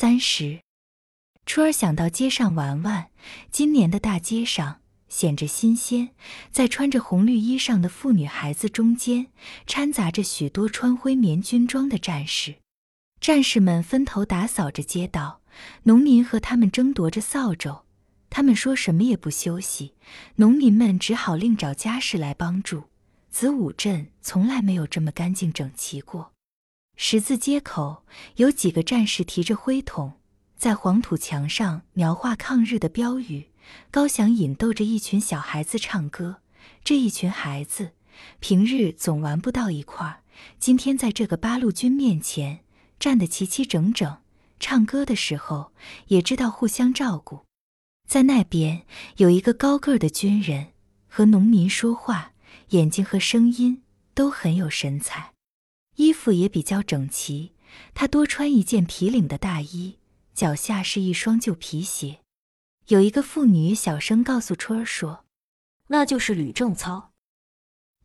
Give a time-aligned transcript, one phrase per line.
[0.00, 0.60] 三十，
[1.44, 3.10] 初儿想到街上玩玩，
[3.50, 6.10] 今年的大街上显着新鲜，
[6.52, 9.26] 在穿着红绿衣裳的妇女孩子中间，
[9.66, 12.58] 掺杂着许多穿灰棉军装的战士。
[13.20, 15.40] 战士们分头打扫着街道，
[15.82, 17.84] 农民和他们争夺着扫帚。
[18.30, 19.94] 他们说什么也不休息，
[20.36, 22.84] 农民们只好另找家事来帮助。
[23.32, 26.34] 子午镇从来没有这么干净整齐过。
[27.00, 28.02] 十字街口
[28.36, 30.14] 有几个战士提着灰桶，
[30.56, 33.50] 在黄土墙上描画抗日的标语。
[33.92, 36.38] 高翔引逗着一群小孩子唱歌。
[36.82, 37.92] 这一群孩子
[38.40, 40.22] 平日总玩不到一块儿，
[40.58, 42.64] 今天在这个八路军面前
[42.98, 44.18] 站得齐齐整整，
[44.58, 45.70] 唱歌的时候
[46.08, 47.44] 也知道互相照顾。
[48.08, 48.82] 在那边
[49.18, 50.72] 有一个高个儿的军人
[51.06, 52.32] 和农民说话，
[52.70, 55.34] 眼睛和声音都很有神采，
[55.98, 57.52] 衣服也比较整齐。
[57.92, 59.98] 他多穿一件皮领的大衣，
[60.32, 62.20] 脚下是一双旧皮鞋。
[62.86, 65.24] 有一个妇女小声告诉春儿说
[65.88, 67.12] ：“那就是吕正操。”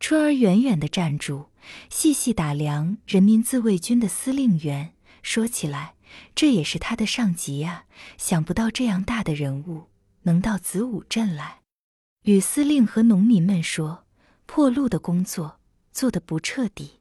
[0.00, 1.50] 春儿远远地站住，
[1.88, 5.94] 细细打量人民自卫军的司令员，说起来，
[6.34, 7.86] 这也是他的上级呀。
[8.18, 9.84] 想不到这样大的人物。
[10.22, 11.60] 能到子午镇来，
[12.22, 14.04] 吕司令和农民们说
[14.46, 15.60] ：“破路的工作
[15.92, 16.98] 做得不彻底，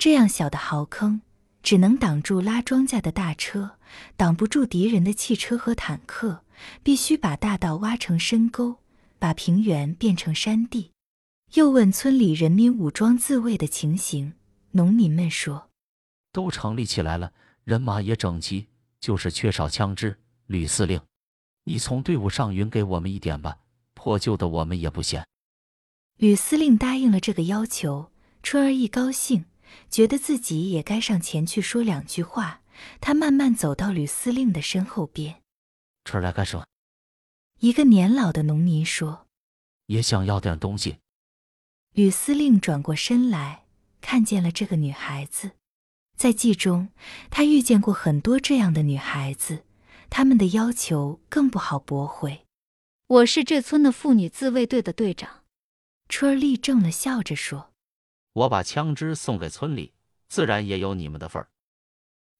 [0.00, 1.20] 这样小的壕坑
[1.62, 3.72] 只能挡住拉庄稼的大车，
[4.16, 6.42] 挡不住敌人的汽车和坦克。
[6.82, 8.76] 必须把大道挖成深沟，
[9.18, 10.92] 把平原变成山地。”
[11.52, 14.32] 又问村里人民武装自卫的情形，
[14.70, 15.68] 农民们说
[16.32, 17.34] ：“都成立起来了，
[17.64, 18.68] 人马也整齐，
[19.00, 20.98] 就是缺少枪支。”吕司令。
[21.64, 23.58] 你从队伍上匀给我们一点吧，
[23.92, 25.26] 破旧的我们也不嫌。
[26.16, 28.10] 吕司令答应了这个要求，
[28.42, 29.44] 春儿一高兴，
[29.90, 32.62] 觉得自己也该上前去说两句话。
[33.00, 35.42] 他慢慢走到吕司令的身后边。
[36.04, 36.64] 春儿来干什么？
[37.58, 39.26] 一个年老的农民说
[39.86, 40.96] ：“也想要点东西。”
[41.92, 43.64] 吕司令转过身来，
[44.00, 45.50] 看见了这个女孩子，
[46.16, 46.88] 在记中，
[47.30, 49.64] 他遇见过很多这样的女孩子。
[50.08, 52.46] 他们的要求更不好驳回。
[53.06, 55.44] 我是这村的妇女自卫队的队长。
[56.08, 57.69] 春儿立正了，笑着说
[58.32, 59.92] ：“我把枪支送给村里，
[60.28, 61.48] 自然也有你们的份儿。”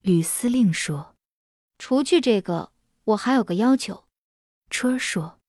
[0.03, 1.17] 吕司令说
[1.79, 2.73] ：“除去这个，
[3.05, 4.07] 我还有个要求。”
[4.71, 5.41] 春儿说：“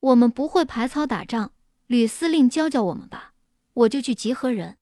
[0.00, 1.52] 我们不会排操打仗，
[1.86, 3.34] 吕司令教教我们吧，
[3.72, 4.78] 我就去集合人。”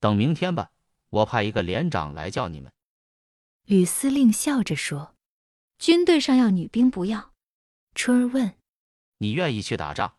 [0.00, 0.70] 等明天吧，
[1.10, 2.72] 我派一个连长来叫你们。
[3.64, 5.14] 吕司令笑着说。
[5.78, 7.32] 军队上要女兵不要？
[7.94, 8.56] 春儿问。
[9.18, 10.16] 你愿意去打仗？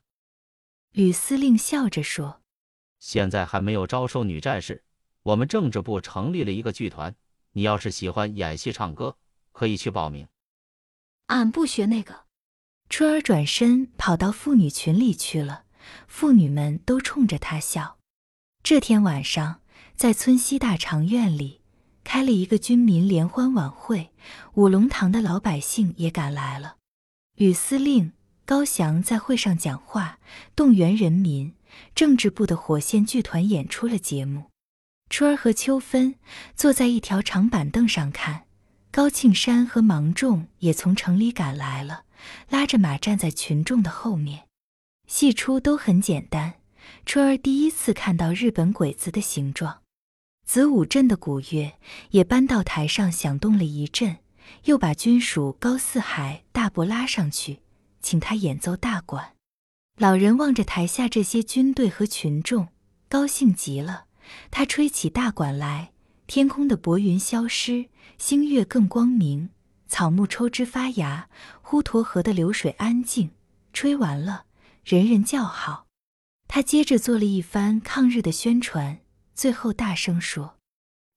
[0.91, 2.41] 吕司令笑着说。
[2.99, 4.83] 现在还没有招收女战士，
[5.23, 7.15] 我们政治部成立了一个剧团，
[7.53, 9.17] 你要是喜欢演戏唱歌，
[9.51, 10.27] 可以去报名。
[11.27, 12.25] 俺不学那个。
[12.89, 15.63] 春儿转身跑到妇女群里去了，
[16.07, 17.97] 妇女们都冲着她笑。
[18.63, 19.61] 这天晚上，
[19.95, 21.59] 在村西大长院里。
[22.03, 24.09] 开了一个军民联欢晚会，
[24.55, 26.77] 五龙堂的老百姓也赶来了。
[27.35, 28.13] 吕司令
[28.45, 30.17] 高翔在会上讲话，
[30.55, 31.53] 动员人民。
[31.95, 34.45] 政治部的火线剧团演出了节目。
[35.09, 36.15] 春儿和秋芬
[36.55, 38.45] 坐在一条长板凳上看。
[38.91, 42.05] 高庆山和芒种也从城里赶来了，
[42.49, 44.45] 拉着马站在群众的后面。
[45.07, 46.55] 戏出都很简单。
[47.05, 49.83] 春儿第一次看到日本鬼子的形状。
[50.43, 51.73] 子午镇的鼓乐
[52.09, 54.17] 也搬到台上响动了一阵，
[54.63, 57.59] 又把军属高四海大伯拉上去，
[58.01, 59.35] 请他演奏大管。
[59.99, 62.69] 老人望着台下这些军队和群众，
[63.09, 64.05] 高兴极了。
[64.49, 65.91] 他吹起大管来，
[66.25, 69.49] 天空的薄云消失，星月更光明，
[69.89, 71.27] 草木抽枝发芽，
[71.65, 73.31] 滹沱河的流水安静。
[73.73, 74.45] 吹完了，
[74.85, 75.87] 人人叫好。
[76.47, 79.01] 他接着做了一番抗日的宣传。
[79.35, 80.55] 最后大声说：“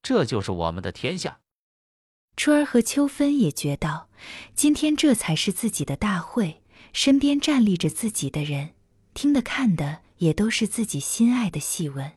[0.03, 1.38] 这就是我们的天下。”
[2.37, 4.09] 春儿和秋芬也觉得，
[4.56, 6.62] 今天这才是自己的大会，
[6.93, 8.71] 身边站立着自己的人，
[9.15, 12.12] 听的看的也都是自己心爱的戏文。